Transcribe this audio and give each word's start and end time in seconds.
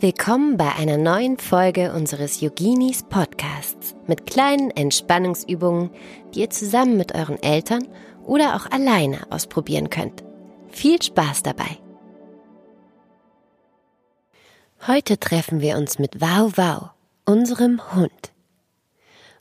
Willkommen 0.00 0.56
bei 0.56 0.72
einer 0.72 0.98
neuen 0.98 1.38
Folge 1.38 1.92
unseres 1.92 2.40
Yoginis 2.40 3.04
Podcasts 3.04 3.94
mit 4.08 4.26
kleinen 4.26 4.72
Entspannungsübungen, 4.72 5.90
die 6.34 6.40
ihr 6.40 6.50
zusammen 6.50 6.96
mit 6.96 7.14
euren 7.14 7.40
Eltern 7.40 7.86
oder 8.24 8.56
auch 8.56 8.68
alleine 8.72 9.20
ausprobieren 9.30 9.90
könnt. 9.90 10.24
Viel 10.68 11.00
Spaß 11.00 11.44
dabei! 11.44 11.78
Heute 14.88 15.18
treffen 15.18 15.60
wir 15.60 15.76
uns 15.78 16.00
mit 16.00 16.20
Wow 16.20 16.58
Wow, 16.58 16.90
unserem 17.24 17.80
Hund. 17.94 18.32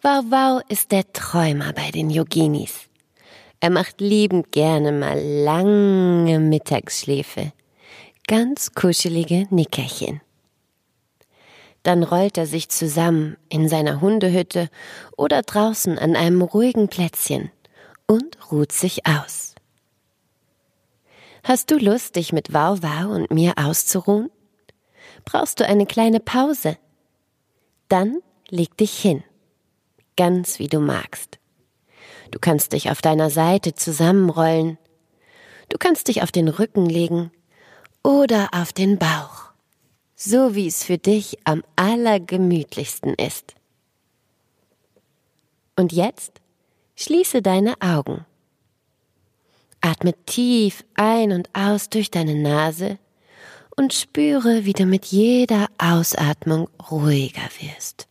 Wow 0.00 0.24
Wow 0.30 0.62
ist 0.70 0.92
der 0.92 1.12
Träumer 1.12 1.74
bei 1.74 1.90
den 1.90 2.08
Yoginis. 2.08 2.88
Er 3.60 3.70
macht 3.70 4.00
liebend 4.00 4.50
gerne 4.50 4.92
mal 4.92 5.20
lange 5.20 6.38
Mittagsschläfe, 6.40 7.52
ganz 8.26 8.72
kuschelige 8.72 9.46
Nickerchen. 9.50 10.22
Dann 11.82 12.02
rollt 12.02 12.36
er 12.36 12.46
sich 12.46 12.68
zusammen 12.68 13.36
in 13.48 13.68
seiner 13.68 14.00
Hundehütte 14.00 14.68
oder 15.16 15.42
draußen 15.42 15.98
an 15.98 16.16
einem 16.16 16.42
ruhigen 16.42 16.88
Plätzchen 16.88 17.50
und 18.06 18.36
ruht 18.50 18.72
sich 18.72 19.06
aus. 19.06 19.54
Hast 21.44 21.70
du 21.70 21.78
Lust, 21.78 22.16
dich 22.16 22.32
mit 22.32 22.52
Wow 22.52 22.80
und 23.06 23.30
mir 23.30 23.54
auszuruhen? 23.56 24.30
Brauchst 25.24 25.60
du 25.60 25.66
eine 25.66 25.86
kleine 25.86 26.20
Pause? 26.20 26.76
Dann 27.88 28.18
leg 28.48 28.76
dich 28.76 28.98
hin, 28.98 29.22
ganz 30.16 30.58
wie 30.58 30.68
du 30.68 30.80
magst. 30.80 31.38
Du 32.30 32.38
kannst 32.38 32.72
dich 32.72 32.90
auf 32.90 33.00
deiner 33.00 33.30
Seite 33.30 33.74
zusammenrollen, 33.74 34.78
du 35.70 35.78
kannst 35.78 36.08
dich 36.08 36.22
auf 36.22 36.32
den 36.32 36.48
Rücken 36.48 36.86
legen 36.86 37.30
oder 38.02 38.50
auf 38.52 38.72
den 38.72 38.98
Bauch 38.98 39.47
so 40.20 40.56
wie 40.56 40.66
es 40.66 40.82
für 40.82 40.98
dich 40.98 41.38
am 41.44 41.62
allergemütlichsten 41.76 43.14
ist. 43.14 43.54
Und 45.76 45.92
jetzt 45.92 46.40
schließe 46.96 47.40
deine 47.40 47.80
Augen. 47.80 48.26
Atme 49.80 50.12
tief 50.26 50.84
ein 50.94 51.30
und 51.30 51.48
aus 51.54 51.88
durch 51.88 52.10
deine 52.10 52.34
Nase 52.34 52.98
und 53.76 53.94
spüre, 53.94 54.64
wie 54.64 54.72
du 54.72 54.86
mit 54.86 55.06
jeder 55.06 55.68
Ausatmung 55.78 56.68
ruhiger 56.90 57.48
wirst. 57.60 58.08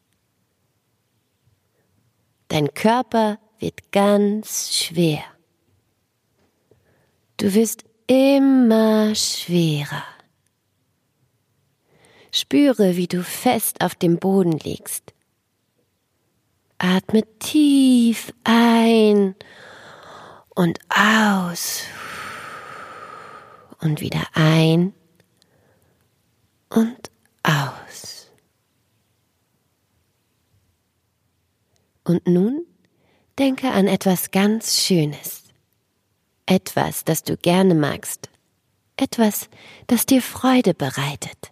Dein 2.48 2.74
Körper 2.74 3.38
wird 3.60 3.92
ganz 3.92 4.74
schwer. 4.74 5.24
Du 7.36 7.54
wirst 7.54 7.84
immer 8.08 9.14
schwerer. 9.14 10.06
Spüre, 12.38 12.96
wie 12.96 13.08
du 13.08 13.24
fest 13.24 13.82
auf 13.82 13.96
dem 13.96 14.18
Boden 14.18 14.52
liegst. 14.52 15.14
Atme 16.78 17.24
tief 17.40 18.32
ein 18.44 19.36
und 20.54 20.80
aus 20.90 21.84
und 23.80 24.02
wieder 24.02 24.24
ein 24.34 24.94
und 26.70 27.12
aus. 27.44 28.30
Und 32.04 32.28
nun 32.28 32.66
denke 33.40 33.72
an 33.72 33.88
etwas 33.88 34.32
ganz 34.32 34.78
Schönes, 34.78 35.44
etwas, 36.46 37.04
das 37.04 37.24
du 37.24 37.36
gerne 37.36 37.76
magst, 37.76 38.30
etwas, 38.96 39.50
das 39.88 40.06
dir 40.06 40.22
Freude 40.22 40.74
bereitet. 40.74 41.52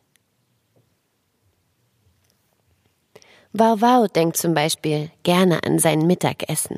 Wow 3.57 3.81
Wow 3.81 4.09
denkt 4.09 4.35
zum 4.35 4.53
Beispiel 4.53 5.11
gerne 5.23 5.63
an 5.63 5.79
sein 5.79 5.99
Mittagessen. 6.05 6.77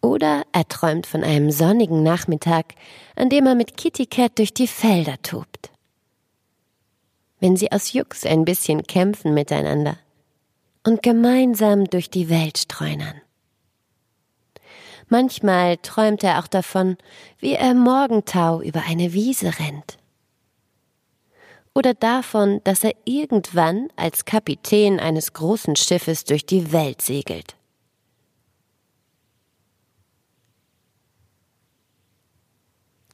Oder 0.00 0.44
er 0.52 0.68
träumt 0.68 1.08
von 1.08 1.24
einem 1.24 1.50
sonnigen 1.50 2.04
Nachmittag, 2.04 2.74
an 3.16 3.30
dem 3.30 3.48
er 3.48 3.56
mit 3.56 3.76
Kitty 3.76 4.06
Cat 4.06 4.38
durch 4.38 4.54
die 4.54 4.68
Felder 4.68 5.20
tobt. 5.22 5.72
Wenn 7.40 7.56
sie 7.56 7.72
aus 7.72 7.92
Jux 7.92 8.24
ein 8.24 8.44
bisschen 8.44 8.84
kämpfen 8.84 9.34
miteinander 9.34 9.96
und 10.84 11.02
gemeinsam 11.02 11.86
durch 11.86 12.10
die 12.10 12.30
Welt 12.30 12.56
streunern. 12.56 13.20
Manchmal 15.08 15.78
träumt 15.78 16.22
er 16.22 16.38
auch 16.38 16.46
davon, 16.46 16.96
wie 17.40 17.54
er 17.54 17.74
Morgentau 17.74 18.60
über 18.62 18.84
eine 18.86 19.12
Wiese 19.14 19.58
rennt 19.58 19.98
oder 21.74 21.92
davon, 21.92 22.60
dass 22.64 22.84
er 22.84 22.94
irgendwann 23.04 23.88
als 23.96 24.24
Kapitän 24.24 25.00
eines 25.00 25.32
großen 25.32 25.76
Schiffes 25.76 26.24
durch 26.24 26.46
die 26.46 26.72
Welt 26.72 27.02
segelt. 27.02 27.56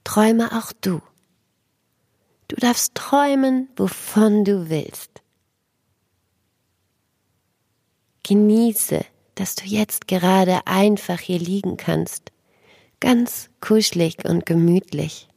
Träume 0.05 0.51
auch 0.59 0.73
du. 0.81 1.01
Du 2.49 2.57
darfst 2.57 2.95
träumen, 2.95 3.69
wovon 3.77 4.45
du 4.45 4.69
willst. 4.69 5.23
Genieße, 8.25 9.05
dass 9.37 9.55
du 9.55 9.65
jetzt 9.65 10.09
gerade 10.09 10.67
einfach 10.67 11.21
hier 11.21 11.39
liegen 11.39 11.77
kannst, 11.77 12.33
ganz 12.99 13.51
kuschelig 13.61 14.25
und 14.25 14.47
gemütlich 14.47 15.30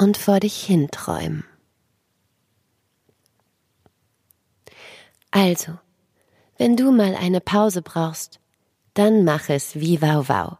und 0.00 0.16
vor 0.16 0.40
dich 0.40 0.64
hinträumen. 0.64 1.44
Also, 5.30 5.78
wenn 6.56 6.74
du 6.76 6.90
mal 6.90 7.14
eine 7.14 7.42
Pause 7.42 7.82
brauchst, 7.82 8.40
dann 8.94 9.24
mach 9.24 9.50
es 9.50 9.76
wie 9.76 10.00
Wow 10.00 10.28
Wow. 10.30 10.56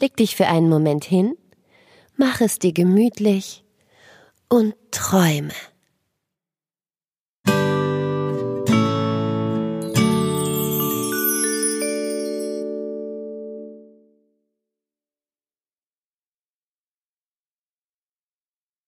Leg 0.00 0.16
dich 0.16 0.36
für 0.36 0.46
einen 0.46 0.70
Moment 0.70 1.04
hin, 1.04 1.36
mach 2.16 2.40
es 2.40 2.58
dir 2.58 2.72
gemütlich 2.72 3.62
und 4.48 4.74
träume. 4.90 5.52